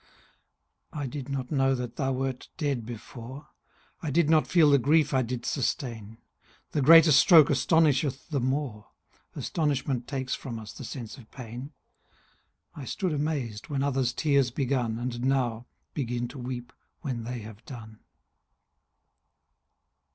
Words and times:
I 0.91 1.05
did 1.05 1.29
not 1.29 1.51
know 1.51 1.75
that 1.75 1.95
thou 1.95 2.11
wert 2.13 2.49
dead 2.57 2.87
before; 2.87 3.49
I 4.01 4.09
did 4.09 4.31
not 4.31 4.47
feel 4.47 4.71
the 4.71 4.79
grief 4.79 5.13
I 5.13 5.21
did 5.21 5.45
sustain; 5.45 6.17
10 6.71 6.71
The 6.71 6.81
greater 6.81 7.11
stroke 7.11 7.51
astonisheth 7.51 8.27
the 8.29 8.39
more; 8.39 8.87
Astonishment 9.35 10.07
takes 10.07 10.33
from 10.33 10.57
us 10.57 10.73
sense 10.73 11.19
of 11.19 11.29
pain; 11.29 11.73
I 12.73 12.83
stood 12.83 13.13
amazed 13.13 13.69
when 13.69 13.83
others' 13.83 14.11
tears 14.11 14.49
begun, 14.49 14.97
And 14.97 15.21
now 15.23 15.67
begin 15.93 16.27
to 16.29 16.39
weep 16.39 16.73
when 17.01 17.23
they 17.23 17.41
have 17.41 17.63
done. 17.65 17.99